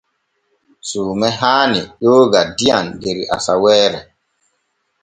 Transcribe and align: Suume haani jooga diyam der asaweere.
Suume 0.87 1.29
haani 1.39 1.81
jooga 2.03 2.41
diyam 2.57 2.85
der 3.01 3.17
asaweere. 3.35 3.99